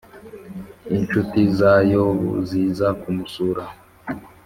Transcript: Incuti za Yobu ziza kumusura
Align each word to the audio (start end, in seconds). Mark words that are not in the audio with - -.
Incuti 0.95 1.41
za 1.57 1.73
Yobu 1.91 2.29
ziza 2.49 2.87
kumusura 2.99 3.63